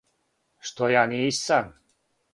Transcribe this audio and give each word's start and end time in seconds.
Што 0.69 0.89
ја 0.95 1.05
нисам. 1.13 1.73